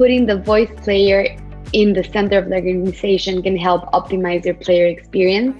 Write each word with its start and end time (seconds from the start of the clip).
putting 0.00 0.24
the 0.24 0.38
voice 0.38 0.70
player 0.82 1.26
in 1.74 1.92
the 1.92 2.02
center 2.02 2.38
of 2.38 2.48
the 2.48 2.54
organization 2.54 3.42
can 3.42 3.54
help 3.54 3.82
optimize 3.92 4.42
your 4.46 4.54
player 4.54 4.86
experience? 4.86 5.54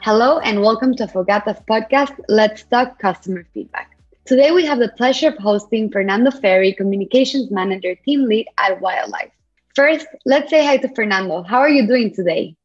Hello, 0.00 0.38
and 0.38 0.62
welcome 0.62 0.96
to 0.96 1.06
Affogata's 1.06 1.60
podcast, 1.68 2.18
Let's 2.26 2.62
Talk 2.62 2.98
Customer 2.98 3.44
Feedback. 3.52 3.90
Today, 4.24 4.50
we 4.50 4.64
have 4.64 4.78
the 4.78 4.88
pleasure 4.96 5.28
of 5.28 5.36
hosting 5.36 5.90
Fernando 5.90 6.30
Ferri, 6.30 6.72
Communications 6.72 7.50
Manager 7.50 7.94
Team 7.96 8.24
Lead 8.24 8.46
at 8.56 8.80
Wildlife. 8.80 9.30
First, 9.76 10.06
let's 10.24 10.48
say 10.48 10.64
hi 10.64 10.78
to 10.78 10.88
Fernando. 10.94 11.42
How 11.42 11.58
are 11.58 11.68
you 11.68 11.86
doing 11.86 12.14
today? 12.14 12.56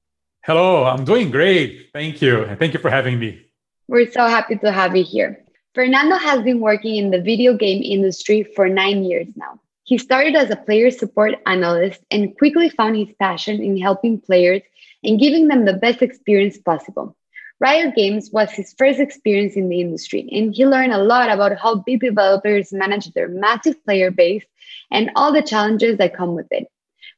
Hello, 0.45 0.85
I'm 0.85 1.03
doing 1.03 1.29
great. 1.29 1.89
Thank 1.91 2.21
you. 2.21 2.45
And 2.45 2.57
thank 2.57 2.73
you 2.73 2.79
for 2.79 2.89
having 2.89 3.19
me. 3.19 3.45
We're 3.89 4.09
so 4.09 4.27
happy 4.27 4.55
to 4.59 4.71
have 4.71 4.95
you 4.95 5.03
here. 5.03 5.43
Fernando 5.75 6.15
has 6.15 6.41
been 6.41 6.61
working 6.61 6.95
in 6.95 7.11
the 7.11 7.21
video 7.21 7.53
game 7.53 7.83
industry 7.83 8.43
for 8.55 8.69
nine 8.69 9.03
years 9.03 9.27
now. 9.35 9.59
He 9.87 9.97
started 9.97 10.35
as 10.35 10.49
a 10.49 10.57
player 10.57 10.91
support 10.91 11.35
analyst 11.45 12.01
and 12.11 12.37
quickly 12.37 12.69
found 12.69 12.97
his 12.97 13.15
passion 13.17 13.63
in 13.63 13.77
helping 13.77 14.19
players 14.19 14.61
and 15.01 15.17
giving 15.17 15.47
them 15.47 15.63
the 15.63 15.71
best 15.71 16.01
experience 16.01 16.57
possible. 16.57 17.15
Riot 17.61 17.95
Games 17.95 18.29
was 18.33 18.51
his 18.51 18.75
first 18.77 18.99
experience 18.99 19.55
in 19.55 19.69
the 19.69 19.79
industry, 19.79 20.27
and 20.29 20.53
he 20.53 20.65
learned 20.65 20.91
a 20.91 21.01
lot 21.01 21.29
about 21.29 21.57
how 21.57 21.75
big 21.75 22.01
developers 22.01 22.73
manage 22.73 23.13
their 23.13 23.29
massive 23.29 23.81
player 23.85 24.11
base 24.11 24.43
and 24.91 25.09
all 25.15 25.31
the 25.31 25.41
challenges 25.41 25.97
that 25.99 26.17
come 26.17 26.35
with 26.35 26.47
it. 26.51 26.67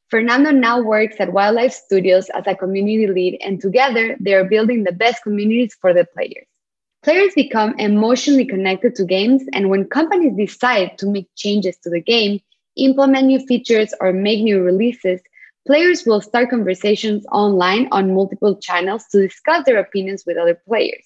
Fernando 0.10 0.52
now 0.52 0.80
works 0.80 1.16
at 1.18 1.34
Wildlife 1.34 1.74
Studios 1.74 2.30
as 2.30 2.46
a 2.46 2.54
community 2.54 3.08
lead, 3.08 3.40
and 3.44 3.60
together 3.60 4.16
they 4.20 4.36
are 4.36 4.46
building 4.46 4.84
the 4.84 4.92
best 4.92 5.24
communities 5.24 5.76
for 5.82 5.92
the 5.92 6.06
players. 6.06 6.46
Players 7.02 7.34
become 7.34 7.74
emotionally 7.80 8.46
connected 8.46 8.94
to 8.94 9.06
games, 9.06 9.42
and 9.54 9.72
when 9.72 9.86
companies 9.86 10.38
decide 10.38 11.00
to 11.00 11.08
make 11.08 11.28
changes 11.36 11.76
to 11.78 11.90
the 11.90 12.02
game, 12.02 12.40
implement 12.78 13.28
new 13.28 13.40
features, 13.46 13.94
or 14.00 14.14
make 14.14 14.44
new 14.44 14.62
releases, 14.62 15.22
players 15.66 16.06
will 16.06 16.22
start 16.22 16.50
conversations 16.50 17.26
online 17.32 17.88
on 17.92 18.14
multiple 18.14 18.58
channels 18.58 19.06
to 19.12 19.22
discuss 19.22 19.66
their 19.66 19.80
opinions 19.80 20.24
with 20.26 20.38
other 20.38 20.60
players. 20.68 21.04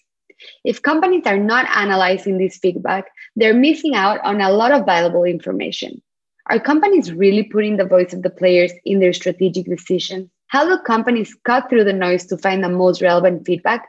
If 0.64 0.82
companies 0.82 1.26
are 1.26 1.38
not 1.38 1.70
analyzing 1.70 2.38
this 2.38 2.58
feedback, 2.58 3.06
they're 3.36 3.54
missing 3.54 3.96
out 3.96 4.20
on 4.24 4.42
a 4.42 4.52
lot 4.52 4.72
of 4.72 4.86
valuable 4.86 5.24
information. 5.24 6.02
Are 6.50 6.60
companies 6.60 7.14
really 7.14 7.44
putting 7.44 7.78
the 7.78 7.86
voice 7.86 8.14
of 8.14 8.22
the 8.22 8.30
players 8.30 8.72
in 8.84 9.00
their 9.00 9.14
strategic 9.14 9.66
decisions? 9.66 10.30
How 10.48 10.66
do 10.66 10.78
companies 10.84 11.36
cut 11.46 11.70
through 11.70 11.86
the 11.86 11.94
noise 11.94 12.26
to 12.28 12.38
find 12.38 12.64
the 12.64 12.70
most 12.70 13.02
relevant 13.02 13.46
feedback? 13.46 13.88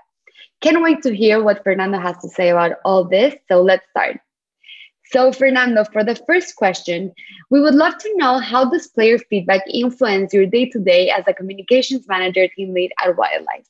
Can't 0.60 0.82
wait 0.82 1.02
to 1.02 1.14
hear 1.14 1.42
what 1.42 1.64
Fernando 1.64 1.98
has 1.98 2.16
to 2.18 2.28
say 2.28 2.50
about 2.50 2.76
all 2.84 3.04
this, 3.04 3.34
so 3.48 3.60
let's 3.60 3.84
start. 3.90 4.18
So, 5.12 5.32
Fernando, 5.32 5.84
for 5.84 6.02
the 6.02 6.16
first 6.26 6.56
question, 6.56 7.12
we 7.50 7.60
would 7.60 7.74
love 7.74 7.98
to 7.98 8.16
know 8.16 8.38
how 8.38 8.70
does 8.70 8.86
player 8.86 9.18
feedback 9.18 9.62
influence 9.70 10.32
your 10.32 10.46
day 10.46 10.66
to 10.70 10.78
day 10.78 11.10
as 11.10 11.24
a 11.26 11.34
communications 11.34 12.08
manager 12.08 12.48
team 12.48 12.72
lead 12.72 12.92
at 13.02 13.16
Wildlife? 13.16 13.66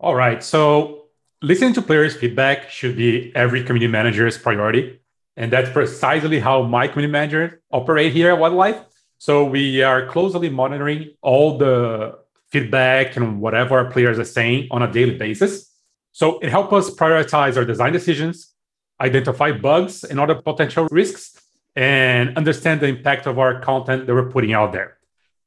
All 0.00 0.14
right. 0.14 0.42
So, 0.42 1.04
listening 1.42 1.74
to 1.74 1.82
players' 1.82 2.16
feedback 2.16 2.70
should 2.70 2.96
be 2.96 3.30
every 3.34 3.62
community 3.62 3.92
manager's 3.92 4.38
priority. 4.38 4.98
And 5.36 5.52
that's 5.52 5.70
precisely 5.70 6.40
how 6.40 6.62
my 6.62 6.88
community 6.88 7.12
manager 7.12 7.62
operate 7.70 8.12
here 8.12 8.30
at 8.30 8.38
Wildlife. 8.38 8.80
So, 9.18 9.44
we 9.44 9.82
are 9.82 10.06
closely 10.06 10.48
monitoring 10.48 11.10
all 11.20 11.58
the 11.58 12.18
feedback 12.48 13.16
and 13.16 13.40
whatever 13.40 13.76
our 13.76 13.90
players 13.90 14.18
are 14.18 14.24
saying 14.24 14.68
on 14.70 14.82
a 14.82 14.90
daily 14.90 15.16
basis. 15.16 15.70
So, 16.12 16.38
it 16.38 16.48
helps 16.48 16.72
us 16.72 16.94
prioritize 16.94 17.58
our 17.58 17.66
design 17.66 17.92
decisions 17.92 18.54
identify 19.00 19.52
bugs 19.52 20.04
and 20.04 20.20
other 20.20 20.34
potential 20.34 20.88
risks, 20.90 21.40
and 21.76 22.36
understand 22.36 22.80
the 22.80 22.86
impact 22.86 23.26
of 23.26 23.38
our 23.38 23.60
content 23.60 24.06
that 24.06 24.14
we're 24.14 24.30
putting 24.30 24.52
out 24.52 24.72
there. 24.72 24.98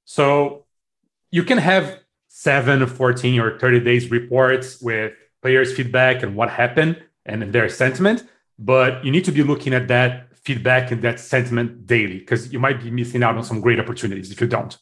So 0.05 0.65
you 1.31 1.43
can 1.43 1.57
have 1.57 1.99
7, 2.27 2.85
14, 2.87 3.39
or 3.39 3.59
30 3.59 3.79
days 3.81 4.09
reports 4.09 4.81
with 4.81 5.13
players' 5.41 5.73
feedback 5.73 6.23
and 6.23 6.35
what 6.35 6.49
happened 6.49 7.01
and 7.25 7.53
their 7.53 7.69
sentiment, 7.69 8.23
but 8.57 9.03
you 9.03 9.11
need 9.11 9.25
to 9.25 9.31
be 9.31 9.43
looking 9.43 9.73
at 9.73 9.87
that 9.89 10.35
feedback 10.37 10.91
and 10.91 11.01
that 11.01 11.19
sentiment 11.19 11.85
daily 11.85 12.19
because 12.19 12.51
you 12.51 12.59
might 12.59 12.81
be 12.81 12.91
missing 12.91 13.23
out 13.23 13.37
on 13.37 13.43
some 13.43 13.61
great 13.61 13.79
opportunities 13.79 14.31
if 14.31 14.41
you 14.41 14.47
don't. 14.47 14.77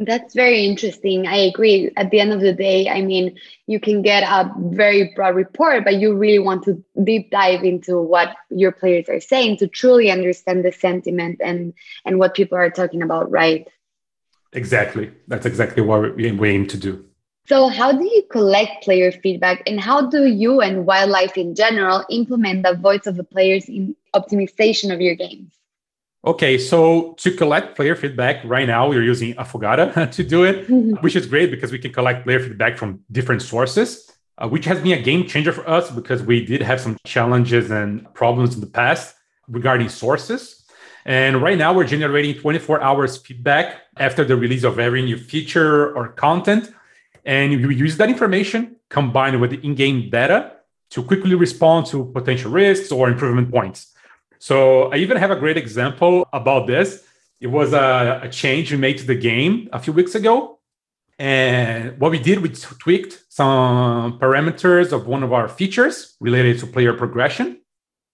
That's 0.00 0.34
very 0.34 0.64
interesting. 0.64 1.26
I 1.26 1.36
agree. 1.36 1.90
At 1.98 2.10
the 2.10 2.20
end 2.20 2.32
of 2.32 2.40
the 2.40 2.54
day, 2.54 2.88
I 2.88 3.02
mean, 3.02 3.38
you 3.66 3.78
can 3.78 4.00
get 4.00 4.22
a 4.22 4.50
very 4.58 5.12
broad 5.14 5.34
report, 5.34 5.84
but 5.84 5.96
you 5.96 6.16
really 6.16 6.38
want 6.38 6.64
to 6.64 6.82
deep 7.04 7.30
dive 7.30 7.64
into 7.64 8.00
what 8.00 8.34
your 8.48 8.72
players 8.72 9.10
are 9.10 9.20
saying 9.20 9.58
to 9.58 9.68
truly 9.68 10.10
understand 10.10 10.64
the 10.64 10.72
sentiment 10.72 11.38
and 11.44 11.74
and 12.06 12.18
what 12.18 12.32
people 12.32 12.56
are 12.56 12.70
talking 12.70 13.02
about, 13.02 13.30
right? 13.30 13.68
Exactly. 14.54 15.12
That's 15.28 15.44
exactly 15.44 15.82
what 15.82 16.16
we 16.16 16.48
aim 16.48 16.66
to 16.68 16.78
do. 16.78 17.04
So, 17.46 17.68
how 17.68 17.92
do 17.92 18.04
you 18.04 18.22
collect 18.30 18.82
player 18.84 19.12
feedback, 19.12 19.62
and 19.66 19.78
how 19.78 20.08
do 20.08 20.24
you 20.24 20.62
and 20.62 20.86
wildlife 20.86 21.36
in 21.36 21.54
general 21.54 22.06
implement 22.08 22.64
the 22.64 22.74
voice 22.74 23.06
of 23.06 23.16
the 23.16 23.24
players 23.24 23.68
in 23.68 23.94
optimization 24.14 24.94
of 24.94 25.02
your 25.02 25.14
games? 25.14 25.59
Okay, 26.22 26.58
so 26.58 27.14
to 27.18 27.30
collect 27.30 27.76
player 27.76 27.96
feedback 27.96 28.44
right 28.44 28.66
now, 28.66 28.88
we're 28.90 29.02
using 29.02 29.32
Affogata 29.34 30.10
to 30.16 30.22
do 30.22 30.44
it, 30.44 30.68
mm-hmm. 30.68 30.92
which 31.00 31.16
is 31.16 31.26
great 31.26 31.50
because 31.50 31.72
we 31.72 31.78
can 31.78 31.92
collect 31.92 32.24
player 32.24 32.40
feedback 32.40 32.76
from 32.76 33.00
different 33.10 33.40
sources, 33.40 34.10
uh, 34.36 34.46
which 34.46 34.66
has 34.66 34.78
been 34.80 34.98
a 34.98 35.00
game 35.00 35.26
changer 35.26 35.50
for 35.50 35.66
us 35.68 35.90
because 35.90 36.22
we 36.22 36.44
did 36.44 36.60
have 36.60 36.78
some 36.78 36.98
challenges 37.06 37.70
and 37.70 38.12
problems 38.12 38.54
in 38.54 38.60
the 38.60 38.66
past 38.66 39.14
regarding 39.48 39.88
sources. 39.88 40.62
And 41.06 41.40
right 41.40 41.56
now, 41.56 41.72
we're 41.72 41.86
generating 41.86 42.34
24 42.34 42.82
hours 42.82 43.16
feedback 43.16 43.80
after 43.96 44.22
the 44.22 44.36
release 44.36 44.64
of 44.64 44.78
every 44.78 45.00
new 45.00 45.16
feature 45.16 45.96
or 45.96 46.08
content. 46.08 46.70
And 47.24 47.66
we 47.66 47.74
use 47.74 47.96
that 47.96 48.10
information 48.10 48.76
combined 48.90 49.40
with 49.40 49.52
the 49.52 49.60
in 49.66 49.74
game 49.74 50.10
data 50.10 50.52
to 50.90 51.02
quickly 51.02 51.34
respond 51.34 51.86
to 51.86 52.04
potential 52.12 52.50
risks 52.50 52.92
or 52.92 53.08
improvement 53.08 53.50
points. 53.50 53.94
So 54.40 54.90
I 54.90 54.96
even 54.96 55.18
have 55.18 55.30
a 55.30 55.36
great 55.36 55.58
example 55.58 56.26
about 56.32 56.66
this. 56.66 57.04
It 57.42 57.48
was 57.48 57.74
a, 57.74 58.20
a 58.22 58.28
change 58.30 58.72
we 58.72 58.78
made 58.78 58.96
to 58.98 59.06
the 59.06 59.14
game 59.14 59.68
a 59.70 59.78
few 59.78 59.92
weeks 59.92 60.14
ago. 60.14 60.58
And 61.18 62.00
what 62.00 62.10
we 62.10 62.18
did, 62.18 62.40
we 62.40 62.48
tweaked 62.48 63.22
some 63.28 64.18
parameters 64.18 64.92
of 64.92 65.06
one 65.06 65.22
of 65.22 65.34
our 65.34 65.46
features 65.46 66.16
related 66.20 66.58
to 66.60 66.66
player 66.66 66.94
progression. 66.94 67.60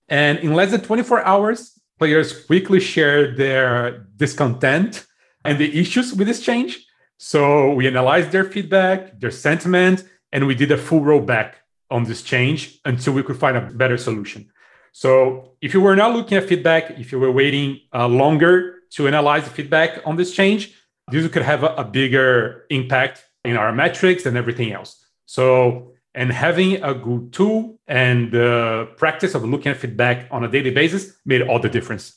And 0.09 0.41
in 0.41 0.55
less 0.55 0.73
than 0.73 0.81
24 0.81 1.25
hours, 1.25 1.81
players 1.97 2.45
quickly 2.45 2.81
shared 2.81 3.37
their 3.37 4.09
discontent 4.17 5.07
and 5.45 5.59
the 5.59 5.79
issues 5.79 6.13
with 6.13 6.27
this 6.27 6.41
change. 6.41 6.85
So 7.19 7.73
we 7.73 7.87
analyzed 7.87 8.33
their 8.33 8.45
feedback, 8.45 9.21
their 9.21 9.31
sentiment, 9.31 10.03
and 10.33 10.49
we 10.49 10.57
did 10.57 10.73
a 10.73 10.77
full 10.77 11.03
rollback 11.03 11.53
on 11.89 12.03
this 12.03 12.23
change 12.23 12.81
until 12.85 13.13
we 13.13 13.23
could 13.23 13.37
find 13.39 13.57
a 13.57 13.61
better 13.61 13.97
solution. 13.97 14.51
So 14.97 15.51
if 15.61 15.75
you 15.75 15.83
were 15.83 15.95
not 15.95 16.15
looking 16.17 16.39
at 16.39 16.49
feedback, 16.49 16.99
if 16.99 17.13
you 17.13 17.19
were 17.21 17.31
waiting 17.31 17.81
uh, 17.93 18.09
longer 18.09 18.77
to 18.93 19.07
analyze 19.07 19.45
the 19.45 19.51
feedback 19.51 20.01
on 20.07 20.17
this 20.17 20.33
change, 20.33 20.73
this 21.13 21.29
could 21.29 21.43
have 21.43 21.65
a, 21.65 21.75
a 21.75 21.85
bigger 21.85 22.65
impact 22.71 23.23
in 23.45 23.59
our 23.59 23.73
metrics 23.73 24.25
and 24.25 24.39
everything 24.39 24.73
else. 24.73 25.05
So, 25.27 25.93
and 26.15 26.33
having 26.33 26.83
a 26.83 26.95
good 26.95 27.35
tool 27.35 27.79
and 27.87 28.33
the 28.33 28.89
practice 28.97 29.35
of 29.35 29.45
looking 29.45 29.71
at 29.71 29.77
feedback 29.77 30.29
on 30.31 30.45
a 30.45 30.49
daily 30.49 30.71
basis 30.71 31.15
made 31.27 31.43
all 31.43 31.59
the 31.59 31.69
difference. 31.69 32.17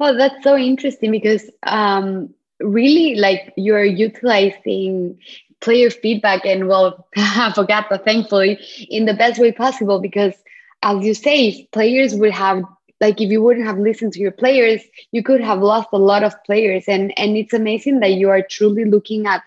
Well, 0.00 0.16
that's 0.18 0.42
so 0.42 0.56
interesting 0.56 1.12
because 1.12 1.48
um, 1.62 2.34
really, 2.58 3.14
like 3.14 3.52
you're 3.56 3.84
utilizing 3.84 5.20
player 5.60 5.90
feedback 5.90 6.44
and 6.44 6.66
well, 6.66 7.06
I 7.16 7.52
forgot, 7.54 7.86
but 7.88 8.04
thankfully, 8.04 8.58
in 8.90 9.04
the 9.04 9.14
best 9.14 9.40
way 9.40 9.52
possible 9.52 10.00
because 10.00 10.34
as 10.82 11.04
you 11.04 11.14
say, 11.14 11.68
players 11.72 12.14
would 12.14 12.32
have 12.32 12.64
like 13.00 13.20
if 13.20 13.30
you 13.30 13.42
wouldn't 13.42 13.66
have 13.66 13.78
listened 13.78 14.12
to 14.14 14.20
your 14.20 14.32
players, 14.32 14.80
you 15.12 15.22
could 15.22 15.40
have 15.40 15.60
lost 15.60 15.88
a 15.92 15.98
lot 15.98 16.22
of 16.22 16.34
players. 16.44 16.84
And 16.88 17.16
and 17.18 17.36
it's 17.36 17.52
amazing 17.52 18.00
that 18.00 18.12
you 18.12 18.30
are 18.30 18.42
truly 18.42 18.84
looking 18.84 19.26
at 19.26 19.42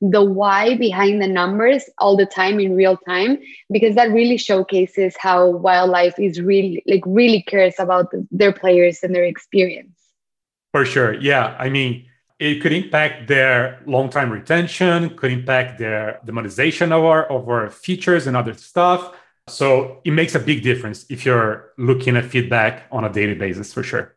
the 0.00 0.22
why 0.22 0.76
behind 0.76 1.22
the 1.22 1.28
numbers 1.28 1.84
all 1.98 2.16
the 2.16 2.26
time 2.26 2.58
in 2.58 2.74
real 2.74 2.96
time 2.96 3.38
because 3.70 3.94
that 3.94 4.10
really 4.10 4.36
showcases 4.36 5.14
how 5.16 5.48
wildlife 5.48 6.18
is 6.18 6.40
really 6.40 6.82
like 6.88 7.04
really 7.06 7.40
cares 7.42 7.74
about 7.78 8.12
their 8.32 8.52
players 8.52 9.04
and 9.04 9.14
their 9.14 9.24
experience. 9.24 9.96
For 10.72 10.84
sure. 10.84 11.14
Yeah. 11.14 11.56
I 11.58 11.68
mean 11.70 12.06
it 12.40 12.60
could 12.60 12.72
impact 12.72 13.28
their 13.28 13.80
long-time 13.86 14.30
retention 14.32 15.16
could 15.16 15.30
impact 15.30 15.78
their 15.78 16.18
the 16.24 16.32
monetization 16.32 16.90
of 16.90 17.04
our 17.04 17.24
of 17.26 17.48
our 17.48 17.70
features 17.70 18.26
and 18.26 18.36
other 18.36 18.54
stuff 18.54 19.14
so 19.48 20.00
it 20.04 20.12
makes 20.12 20.34
a 20.34 20.38
big 20.38 20.62
difference 20.62 21.06
if 21.08 21.24
you're 21.24 21.72
looking 21.76 22.16
at 22.16 22.24
feedback 22.24 22.86
on 22.92 23.04
a 23.04 23.12
daily 23.12 23.34
basis 23.34 23.72
for 23.72 23.82
sure. 23.82 24.14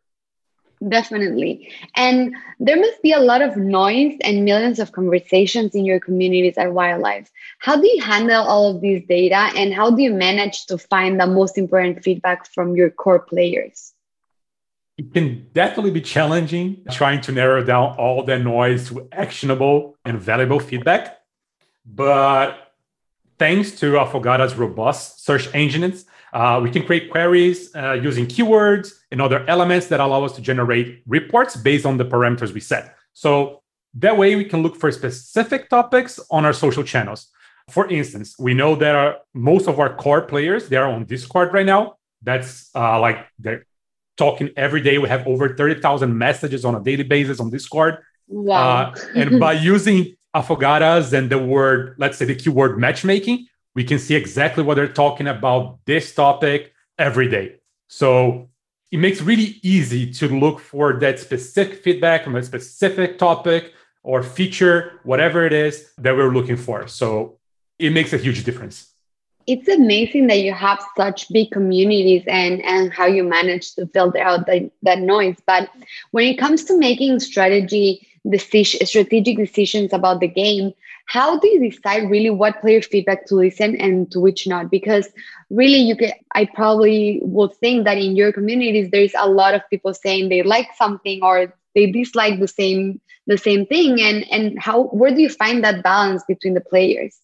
Definitely. 0.88 1.72
And 1.96 2.36
there 2.60 2.76
must 2.76 3.02
be 3.02 3.14
a 3.14 3.20
lot 3.20 3.42
of 3.42 3.56
noise 3.56 4.18
and 4.22 4.44
millions 4.44 4.78
of 4.78 4.92
conversations 4.92 5.74
in 5.74 5.86
your 5.86 6.00
communities 6.00 6.58
at 6.58 6.74
Wildlife. 6.74 7.32
How 7.60 7.80
do 7.80 7.88
you 7.88 8.02
handle 8.04 8.44
all 8.44 8.76
of 8.76 8.82
these 8.82 9.04
data 9.08 9.50
and 9.56 9.74
how 9.74 9.90
do 9.90 10.02
you 10.02 10.14
manage 10.14 10.66
to 10.68 10.78
find 10.78 11.20
the 11.20 11.28
most 11.28 11.58
important 11.58 12.04
feedback 12.04 12.46
from 12.54 12.76
your 12.76 12.90
core 12.90 13.20
players? 13.20 13.94
it 14.98 15.12
can 15.14 15.48
definitely 15.54 15.92
be 15.92 16.02
challenging 16.02 16.84
trying 16.90 17.20
to 17.22 17.32
narrow 17.32 17.64
down 17.64 17.96
all 17.98 18.24
that 18.24 18.42
noise 18.42 18.88
to 18.90 19.08
actionable 19.12 19.98
and 20.06 20.20
valuable 20.20 20.60
feedback. 20.60 21.18
But 21.86 22.65
thanks 23.38 23.72
to 23.80 23.94
Affogata's 23.94 24.56
robust 24.56 25.26
search 25.26 25.50
engines, 25.54 26.06
uh, 26.34 26.60
we 26.62 26.70
can 26.70 26.86
create 26.86 27.10
queries 27.10 27.74
uh, 27.76 27.94
using 27.94 28.26
keywords 28.26 28.92
and 29.12 29.22
other 29.22 29.46
elements 29.48 29.88
that 29.88 30.00
allow 30.00 30.24
us 30.24 30.34
to 30.34 30.42
generate 30.42 31.02
reports 31.08 31.56
based 31.56 31.86
on 31.86 31.98
the 31.98 32.06
parameters 32.06 32.54
we 32.54 32.60
set. 32.60 32.96
So 33.14 33.62
that 33.96 34.18
way, 34.18 34.36
we 34.36 34.44
can 34.44 34.62
look 34.62 34.76
for 34.76 34.92
specific 34.92 35.70
topics 35.70 36.20
on 36.30 36.44
our 36.46 36.52
social 36.52 36.84
channels. 36.84 37.28
For 37.70 37.88
instance, 37.88 38.36
we 38.38 38.54
know 38.54 38.76
that 38.76 38.96
our, 38.96 39.16
most 39.34 39.68
of 39.68 39.80
our 39.80 39.96
core 39.96 40.22
players 40.22 40.68
they 40.68 40.76
are 40.76 40.88
on 40.88 41.06
Discord 41.06 41.54
right 41.54 41.66
now. 41.66 41.96
That's 42.22 42.70
uh, 42.76 43.00
like 43.00 43.26
they're 43.40 43.66
talking 44.18 44.50
every 44.58 44.82
day. 44.82 44.98
We 44.98 45.08
have 45.08 45.26
over 45.26 45.56
thirty 45.56 45.80
thousand 45.80 46.18
messages 46.18 46.66
on 46.66 46.76
a 46.76 46.82
daily 46.82 47.04
basis 47.04 47.40
on 47.40 47.50
Discord. 47.50 48.00
Wow! 48.28 48.92
Uh, 48.94 48.96
and 49.16 49.40
by 49.40 49.54
using 49.74 50.16
Affogatas 50.36 51.14
and 51.14 51.30
the 51.30 51.40
word, 51.40 51.96
let's 51.98 52.18
say 52.18 52.26
the 52.26 52.36
keyword 52.36 52.78
matchmaking, 52.78 53.48
we 53.74 53.84
can 53.84 54.00
see 54.00 54.16
exactly 54.16 54.64
what 54.64 54.76
they're 54.76 54.88
talking 54.88 55.28
about 55.28 55.80
this 55.86 56.14
topic 56.14 56.74
every 57.00 57.30
day. 57.30 57.56
So 57.88 58.50
it 58.92 58.98
makes 58.98 59.22
really 59.22 59.60
easy 59.64 60.12
to 60.14 60.28
look 60.28 60.60
for 60.60 61.00
that 61.00 61.20
specific 61.20 61.84
feedback 61.84 62.24
from 62.24 62.36
a 62.36 62.44
specific 62.44 63.18
topic 63.18 63.74
or 64.04 64.22
feature, 64.22 65.00
whatever 65.04 65.46
it 65.46 65.54
is 65.54 65.92
that 65.98 66.16
we're 66.16 66.34
looking 66.34 66.58
for. 66.58 66.88
So 66.88 67.40
it 67.80 67.92
makes 67.92 68.14
a 68.14 68.18
huge 68.18 68.44
difference. 68.44 68.92
It's 69.48 69.68
amazing 69.68 70.28
that 70.28 70.40
you 70.40 70.54
have 70.54 70.84
such 70.98 71.32
big 71.32 71.52
communities 71.52 72.24
and, 72.28 72.64
and 72.66 72.92
how 72.92 73.06
you 73.06 73.24
manage 73.24 73.76
to 73.76 73.86
filter 73.88 74.20
out 74.20 74.48
the, 74.48 74.72
that 74.82 75.00
noise. 75.00 75.38
But 75.46 75.70
when 76.12 76.26
it 76.28 76.38
comes 76.38 76.64
to 76.66 76.78
making 76.78 77.20
strategy 77.20 78.08
decision, 78.30 78.86
strategic 78.86 79.38
decisions 79.38 79.94
about 79.94 80.20
the 80.20 80.28
game, 80.28 80.74
how 81.08 81.38
do 81.38 81.48
you 81.48 81.70
decide 81.70 82.10
really 82.10 82.30
what 82.30 82.60
player 82.62 82.82
feedback 82.82 83.26
to 83.28 83.36
listen 83.36 83.76
and 83.76 84.12
to 84.12 84.20
which 84.20 84.48
not? 84.48 84.72
Because 84.72 85.08
really, 85.50 85.78
you 85.78 85.96
can. 85.96 86.12
I 86.34 86.46
probably 86.46 87.20
would 87.22 87.54
think 87.56 87.86
that 87.86 87.98
in 87.98 88.16
your 88.16 88.34
communities, 88.34 88.90
there's 88.92 89.14
a 89.18 89.30
lot 89.30 89.54
of 89.54 89.62
people 89.70 89.94
saying 89.94 90.30
they 90.30 90.42
like 90.42 90.68
something 90.76 91.22
or 91.22 91.54
they 91.76 91.92
dislike 91.92 92.40
the 92.40 92.48
same 92.48 93.00
the 93.28 93.38
same 93.38 93.66
thing. 93.68 94.02
And 94.02 94.26
and 94.32 94.60
how 94.60 94.86
where 94.86 95.14
do 95.14 95.22
you 95.22 95.30
find 95.30 95.64
that 95.64 95.84
balance 95.84 96.24
between 96.28 96.56
the 96.56 96.62
players? 96.62 97.18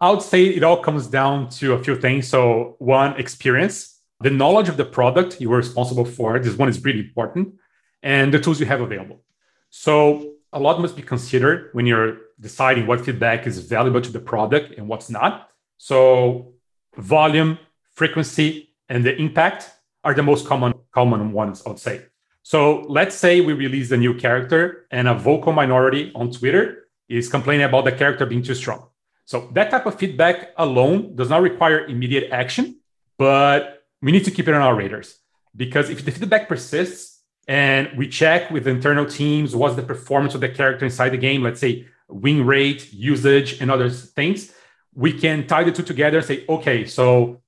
I 0.00 0.10
would 0.10 0.22
say 0.22 0.44
it 0.46 0.64
all 0.64 0.82
comes 0.82 1.06
down 1.06 1.50
to 1.60 1.74
a 1.74 1.84
few 1.84 1.94
things. 1.94 2.26
So 2.26 2.76
one 2.78 3.18
experience. 3.18 3.96
The 4.22 4.30
knowledge 4.30 4.68
of 4.68 4.76
the 4.76 4.84
product 4.84 5.40
you 5.40 5.48
were 5.48 5.56
responsible 5.56 6.04
for 6.04 6.38
this 6.38 6.54
one 6.56 6.68
is 6.68 6.84
really 6.84 7.00
important. 7.00 7.54
And 8.02 8.34
the 8.34 8.38
tools 8.38 8.60
you 8.60 8.66
have 8.66 8.82
available 8.82 9.22
so 9.70 10.34
a 10.52 10.58
lot 10.60 10.80
must 10.80 10.96
be 10.96 11.02
considered 11.02 11.70
when 11.72 11.86
you're 11.86 12.18
deciding 12.40 12.86
what 12.86 13.00
feedback 13.04 13.46
is 13.46 13.58
valuable 13.60 14.00
to 14.00 14.10
the 14.10 14.20
product 14.20 14.76
and 14.76 14.88
what's 14.88 15.08
not. 15.08 15.50
So 15.78 16.54
volume 16.96 17.58
frequency 17.92 18.74
and 18.88 19.04
the 19.04 19.16
impact 19.16 19.70
are 20.02 20.14
the 20.14 20.22
most 20.22 20.46
common 20.46 20.74
common 20.92 21.32
ones 21.32 21.62
i 21.64 21.68
would 21.68 21.78
say. 21.78 22.02
So 22.42 22.84
let's 22.88 23.14
say 23.14 23.40
we 23.40 23.52
release 23.52 23.90
a 23.90 23.96
new 23.96 24.14
character 24.14 24.86
and 24.90 25.06
a 25.06 25.14
vocal 25.14 25.52
minority 25.52 26.10
on 26.14 26.30
Twitter 26.32 26.88
is 27.08 27.28
complaining 27.28 27.64
about 27.64 27.84
the 27.84 27.92
character 27.92 28.26
being 28.26 28.42
too 28.42 28.54
strong. 28.54 28.88
So 29.24 29.48
that 29.52 29.70
type 29.70 29.86
of 29.86 29.94
feedback 29.96 30.50
alone 30.56 31.14
does 31.14 31.28
not 31.28 31.42
require 31.42 31.86
immediate 31.86 32.32
action, 32.32 32.80
but 33.18 33.84
we 34.02 34.10
need 34.10 34.24
to 34.24 34.30
keep 34.30 34.48
it 34.48 34.54
on 34.54 34.62
our 34.62 34.74
radars. 34.74 35.18
Because 35.54 35.90
if 35.90 36.04
the 36.04 36.10
feedback 36.10 36.48
persists 36.48 37.19
and 37.50 37.90
we 37.98 38.06
check 38.06 38.48
with 38.52 38.68
internal 38.68 39.04
teams 39.04 39.56
what's 39.56 39.74
the 39.74 39.82
performance 39.82 40.36
of 40.36 40.40
the 40.40 40.48
character 40.48 40.84
inside 40.84 41.08
the 41.08 41.16
game, 41.16 41.42
let's 41.42 41.58
say 41.58 41.84
win 42.08 42.46
rate, 42.46 42.92
usage, 42.92 43.60
and 43.60 43.72
other 43.72 43.90
things, 43.90 44.52
we 44.94 45.12
can 45.12 45.48
tie 45.48 45.64
the 45.64 45.72
two 45.72 45.82
together 45.82 46.18
and 46.18 46.26
say, 46.28 46.44
okay, 46.48 46.86
so 46.86 47.40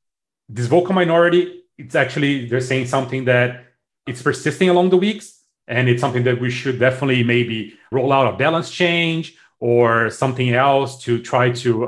this 0.49 0.67
vocal 0.67 0.93
minority, 0.93 1.63
it's 1.79 1.95
actually 1.95 2.49
they're 2.49 2.61
saying 2.61 2.87
something 2.87 3.27
that 3.27 3.65
it's 4.05 4.21
persisting 4.21 4.69
along 4.69 4.91
the 4.91 4.97
weeks 4.97 5.39
and 5.69 5.89
it's 5.89 6.01
something 6.01 6.25
that 6.25 6.41
we 6.41 6.51
should 6.51 6.81
definitely 6.81 7.23
maybe 7.23 7.79
roll 7.93 8.13
out 8.13 8.35
a 8.35 8.37
balance 8.37 8.73
change 8.73 9.37
or 9.61 10.11
something 10.11 10.51
else 10.51 11.01
to 11.05 11.23
try 11.23 11.53
to 11.53 11.87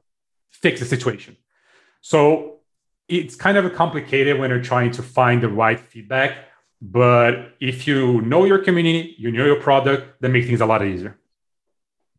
fix 0.52 0.78
the 0.78 0.86
situation. 0.86 1.36
So 2.00 2.60
it's 3.08 3.34
kind 3.34 3.56
of 3.58 3.74
complicated 3.74 4.38
when 4.38 4.50
you're 4.50 4.62
trying 4.62 4.92
to 4.92 5.02
find 5.02 5.42
the 5.42 5.48
right 5.48 5.80
feedback 5.80 6.36
but 6.92 7.54
if 7.60 7.86
you 7.86 8.20
know 8.22 8.44
your 8.44 8.58
community 8.58 9.14
you 9.18 9.32
know 9.32 9.44
your 9.44 9.60
product 9.60 10.20
that 10.20 10.28
makes 10.28 10.46
things 10.46 10.60
a 10.60 10.66
lot 10.66 10.84
easier 10.84 11.18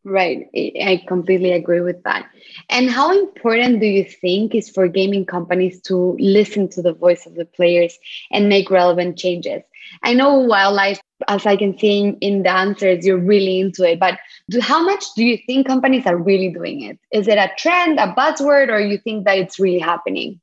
Right. 0.05 0.47
I 0.55 1.03
completely 1.07 1.51
agree 1.51 1.81
with 1.81 2.03
that. 2.03 2.29
And 2.69 2.91
how 2.91 3.11
important 3.11 3.79
do 3.79 3.87
you 3.87 4.03
think 4.03 4.53
is 4.53 4.69
for 4.69 4.87
gaming 4.87 5.25
companies 5.25 5.81
to 5.81 6.15
listen 6.19 6.69
to 6.69 6.83
the 6.83 6.93
voice 6.93 7.25
of 7.25 7.33
the 7.33 7.45
players 7.45 7.97
and 8.31 8.47
make 8.47 8.69
relevant 8.69 9.17
changes? 9.17 9.63
I 10.03 10.13
know 10.13 10.35
wildlife, 10.35 11.01
as 11.27 11.47
I 11.47 11.57
can 11.57 11.75
see 11.79 12.01
in, 12.01 12.17
in 12.17 12.43
the 12.43 12.51
answers, 12.51 13.03
you're 13.03 13.17
really 13.17 13.59
into 13.59 13.83
it, 13.83 13.99
but 13.99 14.19
do, 14.47 14.61
how 14.61 14.83
much 14.83 15.03
do 15.15 15.25
you 15.25 15.39
think 15.47 15.65
companies 15.65 16.05
are 16.05 16.17
really 16.17 16.49
doing 16.49 16.83
it? 16.83 16.99
Is 17.11 17.27
it 17.27 17.39
a 17.39 17.49
trend, 17.57 17.99
a 17.99 18.13
buzzword, 18.13 18.69
or 18.69 18.79
you 18.79 18.99
think 18.99 19.25
that 19.25 19.39
it's 19.39 19.59
really 19.59 19.79
happening? 19.79 20.39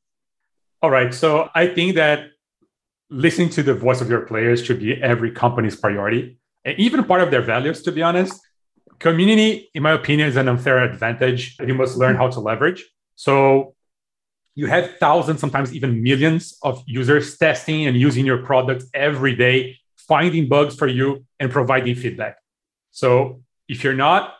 All 0.82 0.90
right. 0.90 1.14
So 1.14 1.50
I 1.54 1.68
think 1.68 1.94
that 1.94 2.31
listening 3.12 3.50
to 3.50 3.62
the 3.62 3.74
voice 3.74 4.00
of 4.00 4.08
your 4.08 4.22
players 4.22 4.64
should 4.64 4.80
be 4.80 5.00
every 5.02 5.30
company's 5.30 5.76
priority, 5.76 6.38
and 6.64 6.78
even 6.78 7.04
part 7.04 7.20
of 7.20 7.30
their 7.30 7.42
values, 7.42 7.82
to 7.82 7.92
be 7.92 8.02
honest. 8.02 8.40
Community, 8.98 9.68
in 9.74 9.82
my 9.82 9.92
opinion, 9.92 10.28
is 10.28 10.36
an 10.36 10.48
unfair 10.48 10.78
advantage 10.78 11.56
that 11.56 11.68
you 11.68 11.74
must 11.74 11.96
learn 11.96 12.16
how 12.16 12.28
to 12.28 12.40
leverage. 12.40 12.84
So 13.16 13.74
you 14.54 14.66
have 14.66 14.96
thousands, 14.98 15.40
sometimes 15.40 15.74
even 15.74 16.02
millions 16.02 16.56
of 16.62 16.82
users 16.86 17.36
testing 17.36 17.86
and 17.86 17.96
using 17.96 18.24
your 18.24 18.38
product 18.38 18.84
every 18.94 19.34
day, 19.34 19.78
finding 19.96 20.48
bugs 20.48 20.76
for 20.76 20.86
you 20.86 21.24
and 21.40 21.50
providing 21.50 21.94
feedback. 21.94 22.36
So 22.90 23.42
if 23.68 23.82
you're 23.82 23.94
not 23.94 24.34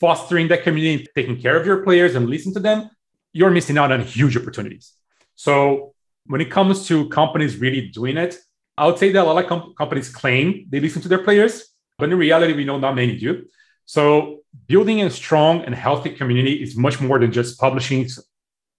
fostering 0.00 0.48
that 0.48 0.62
community, 0.62 1.06
taking 1.14 1.40
care 1.40 1.56
of 1.56 1.66
your 1.66 1.82
players 1.82 2.14
and 2.14 2.28
listening 2.28 2.54
to 2.54 2.60
them, 2.60 2.90
you're 3.32 3.50
missing 3.50 3.76
out 3.76 3.90
on 3.90 4.00
huge 4.02 4.36
opportunities. 4.36 4.92
So 5.34 5.93
when 6.26 6.40
it 6.40 6.50
comes 6.50 6.86
to 6.88 7.08
companies 7.08 7.56
really 7.58 7.88
doing 7.88 8.16
it, 8.16 8.38
I 8.76 8.86
would 8.86 8.98
say 8.98 9.12
that 9.12 9.22
a 9.22 9.24
lot 9.24 9.42
of 9.42 9.48
com- 9.48 9.74
companies 9.76 10.08
claim 10.08 10.66
they 10.68 10.80
listen 10.80 11.02
to 11.02 11.08
their 11.08 11.22
players, 11.22 11.68
but 11.98 12.10
in 12.10 12.18
reality, 12.18 12.54
we 12.54 12.64
know 12.64 12.78
not 12.78 12.94
many 12.94 13.16
do. 13.16 13.44
So 13.86 14.40
building 14.66 15.02
a 15.02 15.10
strong 15.10 15.62
and 15.62 15.74
healthy 15.74 16.10
community 16.10 16.54
is 16.62 16.76
much 16.76 17.00
more 17.00 17.18
than 17.18 17.30
just 17.32 17.60
publishing 17.60 18.08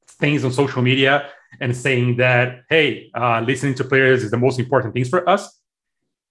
things 0.07 0.43
on 0.43 0.51
social 0.51 0.81
media 0.81 1.29
and 1.61 1.75
saying 1.75 2.17
that, 2.17 2.63
hey, 2.69 3.11
uh, 3.13 3.41
listening 3.41 3.75
to 3.75 3.83
players 3.83 4.23
is 4.23 4.31
the 4.31 4.37
most 4.37 4.59
important 4.59 4.93
things 4.93 5.09
for 5.09 5.27
us. 5.29 5.59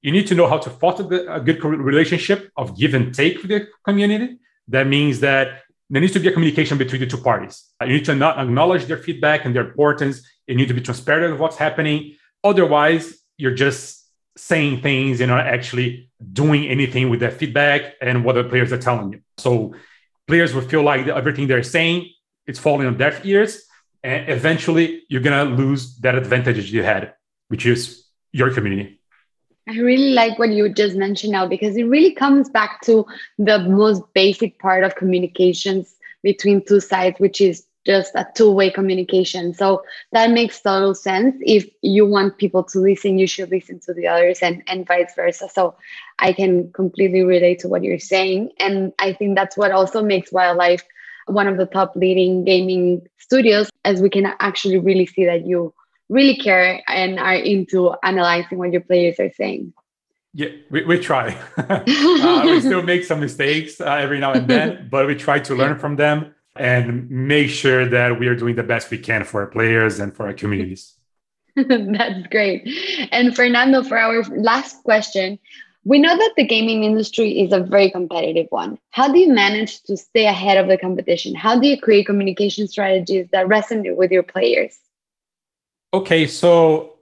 You 0.03 0.13
need 0.13 0.27
to 0.27 0.35
know 0.35 0.47
how 0.47 0.59
to 0.59 0.71
foster 0.71 1.05
the, 1.05 1.35
a 1.35 1.41
good 1.41 1.65
relationship 1.65 2.51
of 2.57 2.79
give 2.79 2.93
and 2.93 3.15
take 3.15 3.39
with 3.39 3.49
the 3.49 3.69
community. 3.85 4.39
That 4.69 4.87
means 4.87 5.21
that 5.21 5.63
there 5.91 6.01
needs 6.01 6.13
to 6.15 6.21
be 6.21 6.29
a 6.29 6.33
communication 6.33 6.79
between 6.79 7.01
the 7.01 7.07
two 7.07 7.19
parties. 7.19 7.65
Uh, 7.81 7.85
you 7.85 7.95
need 7.95 8.05
to 8.07 8.15
not 8.15 8.39
acknowledge 8.39 8.87
their 8.87 8.97
feedback 8.97 9.45
and 9.45 9.55
their 9.55 9.67
importance. 9.67 10.23
You 10.47 10.57
need 10.57 10.69
to 10.69 10.75
be 10.75 10.81
transparent 10.81 11.35
of 11.35 11.41
what's 11.41 11.57
happening. 11.57 12.17
Otherwise, 12.43 13.19
you're 13.37 13.55
just 13.55 14.07
saying 14.37 14.83
things 14.83 15.21
and 15.21 15.31
not 15.31 15.47
actually 15.47 16.11
doing 16.33 16.67
anything 16.67 17.09
with 17.11 17.21
that 17.21 17.35
feedback 17.35 17.95
and 18.01 18.25
what 18.25 18.35
the 18.35 18.45
players 18.45 18.73
are 18.73 18.79
telling 18.79 19.13
you. 19.13 19.21
So 19.39 19.75
players 20.27 20.55
will 20.55 20.63
feel 20.63 20.83
like 20.83 21.07
everything 21.07 21.47
they're 21.47 21.63
saying 21.63 22.11
is 22.47 22.59
falling 22.59 22.87
on 22.87 22.97
deaf 22.97 23.25
ears 23.25 23.65
and 24.03 24.29
eventually 24.29 25.03
you're 25.09 25.23
to 25.23 25.45
lose 25.45 25.97
that 25.99 26.15
advantage 26.15 26.71
you 26.71 26.83
had 26.83 27.15
which 27.49 27.67
is 27.67 28.07
your 28.33 28.53
community 28.53 29.01
i 29.69 29.79
really 29.79 30.11
like 30.13 30.39
what 30.39 30.51
you 30.51 30.69
just 30.69 30.97
mentioned 30.97 31.33
now 31.33 31.47
because 31.47 31.77
it 31.77 31.85
really 31.85 32.13
comes 32.13 32.49
back 32.51 32.81
to 32.83 33.05
the 33.39 33.59
most 33.61 34.03
basic 34.15 34.59
part 34.59 34.85
of 34.85 34.95
communications 34.97 35.97
between 36.23 36.65
two 36.65 36.81
sides 36.81 37.19
which 37.19 37.41
is 37.41 37.67
just 37.87 38.15
a 38.15 38.27
two-way 38.35 38.71
communication. 38.71 39.53
So 39.53 39.83
that 40.13 40.31
makes 40.31 40.61
total 40.63 40.95
sense. 40.95 41.37
If 41.41 41.69
you 41.83 42.07
want 42.07 42.39
people 42.39 42.65
to 42.65 42.79
listen 42.79 43.19
you 43.19 43.27
should 43.27 43.51
listen 43.51 43.79
to 43.81 43.93
the 43.93 44.07
others 44.09 44.39
and 44.41 44.63
and 44.67 44.87
vice 44.87 45.15
versa. 45.15 45.49
So 45.53 45.77
i 46.19 46.33
can 46.33 46.73
completely 46.73 47.23
relate 47.23 47.59
to 47.61 47.69
what 47.69 47.83
you're 47.85 47.99
saying. 47.99 48.53
And 48.59 48.93
i 48.99 49.13
think 49.13 49.37
that's 49.37 49.57
what 49.57 49.71
also 49.73 50.03
makes 50.03 50.33
wildlife 50.33 50.83
one 51.27 51.47
of 51.49 51.57
the 51.57 51.67
top 51.67 51.97
leading 51.97 52.45
gaming 52.45 53.07
studios, 53.19 53.71
as 53.85 54.01
we 54.03 54.11
can 54.11 54.33
actually 54.41 54.79
really 54.79 55.07
see 55.07 55.25
that 55.25 55.47
you 55.47 55.73
really 56.09 56.37
care 56.37 56.83
and 56.87 57.19
are 57.19 57.35
into 57.35 57.95
analyzing 58.03 58.59
what 58.59 58.73
your 58.73 58.81
players 58.81 59.19
are 59.19 59.33
saying. 59.33 59.73
Yeah, 60.33 60.49
we, 60.71 60.85
we 60.85 60.99
try. 60.99 61.37
uh, 61.57 62.43
we 62.45 62.61
still 62.61 62.83
make 62.83 63.05
some 63.05 63.21
mistakes 63.21 63.81
uh, 63.81 63.85
every 63.85 64.19
now 64.19 64.33
and 64.33 64.49
then, 64.49 64.89
but 64.91 65.07
we 65.07 65.15
try 65.15 65.39
to 65.39 65.55
learn 65.55 65.79
from 65.79 65.97
them 65.97 66.35
and 66.57 67.09
make 67.11 67.51
sure 67.51 67.89
that 67.89 68.19
we 68.19 68.27
are 68.27 68.35
doing 68.35 68.57
the 68.57 68.63
best 68.63 68.91
we 68.91 68.99
can 68.99 69.25
for 69.25 69.43
our 69.43 69.47
players 69.47 70.01
and 70.01 70.15
for 70.15 70.27
our 70.27 70.33
communities. 70.33 70.95
That's 71.57 72.27
great. 72.31 72.69
And 73.13 73.35
Fernando, 73.35 73.85
for 73.85 73.97
our 73.97 74.25
last 74.37 74.83
question, 74.83 75.39
we 75.85 75.99
know 75.99 76.17
that 76.17 76.33
the 76.37 76.47
gaming 76.47 76.83
industry 76.83 77.41
is 77.41 77.53
a 77.53 77.61
very 77.61 77.91
competitive 77.91 78.47
one. 78.51 78.79
How 78.91 79.13
do 79.13 79.19
you 79.19 79.33
manage 79.33 79.83
to 79.83 79.97
stay 79.97 80.27
ahead 80.27 80.57
of 80.57 80.67
the 80.67 80.79
competition? 80.79 81.35
How 81.35 81.59
do 81.59 81.69
you 81.69 81.81
create 81.81 82.07
communication 82.07 82.67
strategies 82.67 83.29
that 83.33 83.47
resonate 83.47 83.97
with 83.97 84.11
your 84.11 84.23
players? 84.23 84.79
Okay, 85.95 86.27
so 86.27 86.97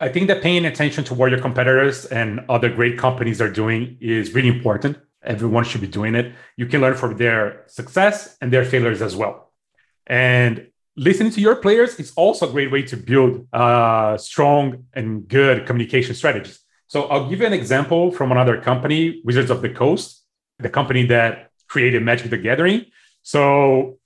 I 0.00 0.08
think 0.08 0.26
that 0.26 0.42
paying 0.42 0.64
attention 0.64 1.04
to 1.04 1.14
what 1.14 1.30
your 1.30 1.40
competitors 1.40 2.06
and 2.06 2.40
other 2.48 2.68
great 2.68 2.98
companies 2.98 3.40
are 3.40 3.48
doing 3.48 3.98
is 4.00 4.34
really 4.34 4.48
important. 4.48 4.98
Everyone 5.22 5.62
should 5.62 5.80
be 5.80 5.86
doing 5.86 6.16
it. 6.16 6.34
You 6.56 6.66
can 6.66 6.80
learn 6.80 6.94
from 6.94 7.16
their 7.18 7.62
success 7.68 8.36
and 8.40 8.52
their 8.52 8.64
failures 8.64 9.00
as 9.00 9.14
well. 9.14 9.52
And 10.08 10.66
listening 10.96 11.30
to 11.34 11.40
your 11.40 11.54
players 11.54 12.00
is 12.00 12.12
also 12.16 12.48
a 12.48 12.50
great 12.50 12.72
way 12.72 12.82
to 12.82 12.96
build 12.96 13.46
uh, 13.52 14.16
strong 14.16 14.86
and 14.92 15.28
good 15.28 15.64
communication 15.64 16.16
strategies. 16.16 16.58
So 16.88 17.04
I'll 17.04 17.30
give 17.30 17.38
you 17.38 17.46
an 17.46 17.52
example 17.52 18.10
from 18.10 18.32
another 18.32 18.60
company, 18.60 19.22
Wizards 19.24 19.52
of 19.52 19.62
the 19.62 19.70
Coast, 19.70 20.24
the 20.58 20.68
company 20.68 21.06
that 21.06 21.52
created 21.68 22.02
Magic 22.02 22.30
the 22.30 22.38
Gathering. 22.38 22.86
So 23.22 24.00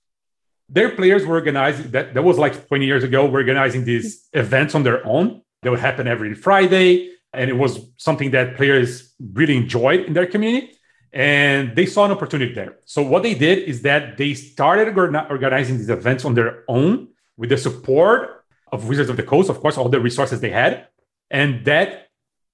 their 0.71 0.95
players 0.95 1.25
were 1.25 1.35
organizing 1.35 1.91
that 1.91 2.13
that 2.13 2.23
was 2.23 2.37
like 2.37 2.67
20 2.67 2.85
years 2.85 3.03
ago, 3.03 3.27
were 3.27 3.39
organizing 3.39 3.83
these 3.83 4.27
events 4.33 4.73
on 4.73 4.83
their 4.83 5.05
own. 5.05 5.41
that 5.61 5.69
would 5.69 5.79
happen 5.79 6.07
every 6.07 6.33
Friday. 6.33 7.11
And 7.33 7.49
it 7.49 7.57
was 7.63 7.79
something 7.97 8.31
that 8.31 8.57
players 8.57 9.13
really 9.39 9.55
enjoyed 9.55 10.01
in 10.07 10.13
their 10.13 10.25
community. 10.25 10.71
And 11.13 11.75
they 11.75 11.85
saw 11.85 12.05
an 12.05 12.11
opportunity 12.11 12.53
there. 12.53 12.77
So 12.85 13.03
what 13.03 13.21
they 13.23 13.35
did 13.35 13.59
is 13.71 13.81
that 13.83 14.17
they 14.17 14.33
started 14.33 14.97
organizing 14.97 15.77
these 15.77 15.89
events 15.89 16.23
on 16.25 16.33
their 16.33 16.63
own 16.67 17.09
with 17.37 17.49
the 17.49 17.57
support 17.57 18.45
of 18.71 18.87
Wizards 18.87 19.09
of 19.09 19.17
the 19.17 19.23
Coast, 19.23 19.49
of 19.49 19.59
course, 19.59 19.77
all 19.77 19.89
the 19.89 19.99
resources 19.99 20.39
they 20.39 20.49
had. 20.49 20.87
And 21.29 21.65
that 21.65 22.07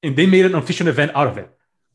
and 0.03 0.15
they 0.15 0.25
made 0.25 0.45
an 0.45 0.55
official 0.55 0.88
event 0.88 1.12
out 1.15 1.27
of 1.27 1.38
it, 1.38 1.50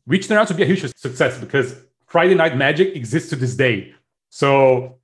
which 0.05 0.27
turned 0.27 0.39
out 0.39 0.47
to 0.47 0.53
be 0.53 0.63
a 0.63 0.65
huge 0.65 0.83
success 0.95 1.37
because 1.37 1.75
Friday 2.07 2.35
Night 2.35 2.55
Magic 2.57 2.95
exists 2.95 3.29
to 3.29 3.35
this 3.35 3.55
day. 3.55 3.93
So 4.29 4.99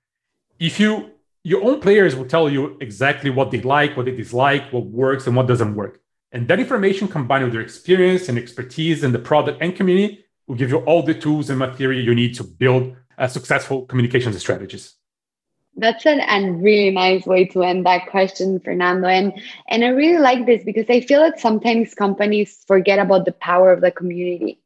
if 0.59 0.79
you 0.79 1.11
your 1.43 1.63
own 1.63 1.79
players 1.79 2.15
will 2.15 2.25
tell 2.25 2.49
you 2.49 2.77
exactly 2.81 3.29
what 3.29 3.49
they 3.49 3.61
like, 3.61 3.95
what 3.95 4.05
they 4.05 4.15
dislike, 4.15 4.71
what 4.73 4.85
works 4.85 5.25
and 5.25 5.35
what 5.35 5.47
doesn't 5.47 5.73
work. 5.73 6.01
And 6.31 6.47
that 6.49 6.59
information 6.59 7.07
combined 7.07 7.45
with 7.45 7.53
their 7.53 7.61
experience 7.61 8.27
and 8.29 8.37
expertise 8.37 9.03
in 9.03 9.13
the 9.13 9.19
product 9.19 9.57
and 9.61 9.75
community 9.75 10.25
will 10.47 10.55
give 10.55 10.69
you 10.69 10.79
all 10.79 11.01
the 11.01 11.13
tools 11.13 11.49
and 11.49 11.57
material 11.57 12.03
you 12.03 12.13
need 12.13 12.35
to 12.35 12.43
build 12.43 12.95
a 13.17 13.29
successful 13.29 13.85
communications 13.85 14.37
strategies. 14.37 14.95
That's 15.75 16.05
an, 16.05 16.19
a 16.19 16.51
really 16.51 16.91
nice 16.91 17.25
way 17.25 17.45
to 17.45 17.63
end 17.63 17.85
that 17.85 18.07
question, 18.09 18.59
Fernando. 18.59 19.07
And 19.07 19.33
and 19.69 19.85
I 19.85 19.89
really 19.89 20.19
like 20.19 20.45
this 20.45 20.63
because 20.63 20.89
I 20.89 20.99
feel 21.01 21.21
that 21.21 21.39
sometimes 21.39 21.93
companies 21.93 22.63
forget 22.67 22.99
about 22.99 23.25
the 23.25 23.31
power 23.31 23.71
of 23.71 23.81
the 23.81 23.91
community. 23.91 24.61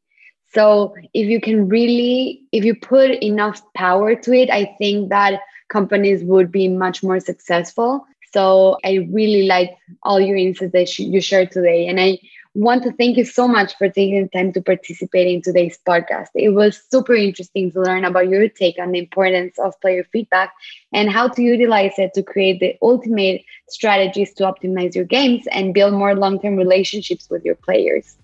So 0.52 0.94
if 1.12 1.28
you 1.28 1.40
can 1.40 1.68
really, 1.68 2.42
if 2.52 2.64
you 2.64 2.74
put 2.74 3.10
enough 3.22 3.62
power 3.74 4.14
to 4.14 4.32
it, 4.32 4.50
I 4.50 4.74
think 4.78 5.10
that 5.10 5.40
companies 5.68 6.22
would 6.24 6.50
be 6.50 6.68
much 6.68 7.02
more 7.02 7.20
successful. 7.20 8.06
So 8.32 8.78
I 8.84 9.08
really 9.10 9.46
like 9.46 9.76
all 10.02 10.20
your 10.20 10.36
insights 10.36 10.72
that 10.72 10.98
you 10.98 11.20
shared 11.20 11.52
today. 11.52 11.86
And 11.86 12.00
I 12.00 12.18
want 12.54 12.84
to 12.84 12.92
thank 12.92 13.16
you 13.16 13.24
so 13.24 13.48
much 13.48 13.76
for 13.76 13.88
taking 13.88 14.22
the 14.22 14.28
time 14.28 14.52
to 14.52 14.60
participate 14.60 15.26
in 15.26 15.42
today's 15.42 15.78
podcast. 15.86 16.28
It 16.34 16.50
was 16.50 16.80
super 16.88 17.14
interesting 17.14 17.72
to 17.72 17.80
learn 17.80 18.04
about 18.04 18.28
your 18.28 18.48
take 18.48 18.78
on 18.78 18.92
the 18.92 19.00
importance 19.00 19.58
of 19.58 19.80
player 19.80 20.04
feedback 20.12 20.52
and 20.92 21.10
how 21.10 21.28
to 21.28 21.42
utilize 21.42 21.98
it 21.98 22.14
to 22.14 22.22
create 22.22 22.60
the 22.60 22.76
ultimate 22.80 23.42
strategies 23.68 24.32
to 24.34 24.44
optimize 24.44 24.94
your 24.94 25.04
games 25.04 25.46
and 25.50 25.74
build 25.74 25.94
more 25.94 26.14
long 26.14 26.40
term 26.40 26.56
relationships 26.56 27.28
with 27.28 27.44
your 27.44 27.56
players. 27.56 28.16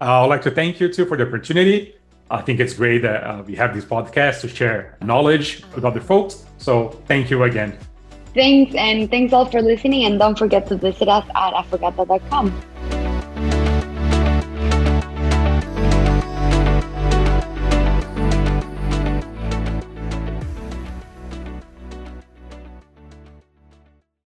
Uh, 0.00 0.04
I 0.04 0.20
would 0.22 0.28
like 0.28 0.42
to 0.42 0.50
thank 0.50 0.80
you 0.80 0.92
too 0.92 1.06
for 1.06 1.16
the 1.16 1.26
opportunity. 1.26 1.94
I 2.30 2.40
think 2.42 2.60
it's 2.60 2.74
great 2.74 3.02
that 3.02 3.22
uh, 3.22 3.42
we 3.46 3.54
have 3.54 3.74
this 3.74 3.84
podcast 3.84 4.40
to 4.40 4.48
share 4.48 4.96
knowledge 5.02 5.62
with 5.74 5.84
other 5.84 6.00
folks. 6.00 6.44
So 6.58 6.88
thank 7.06 7.30
you 7.30 7.44
again. 7.44 7.78
Thanks, 8.34 8.74
and 8.74 9.10
thanks 9.10 9.32
all 9.32 9.46
for 9.46 9.62
listening. 9.62 10.04
And 10.04 10.18
don't 10.18 10.38
forget 10.38 10.66
to 10.68 10.76
visit 10.76 11.08
us 11.08 11.24
at 11.34 11.54
affogata.com. 11.54 12.52